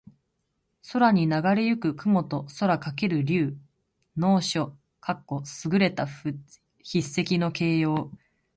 [0.91, 3.55] 空にながれ行く雲と空翔ける竜。
[4.17, 4.75] 能書
[5.45, 6.39] （すぐれた筆
[6.91, 8.11] 跡）の形容。